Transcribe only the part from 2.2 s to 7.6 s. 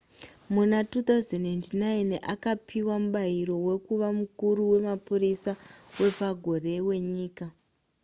akapiwa mubayiro wekuva mukuru wemapurisa wepagore wenyika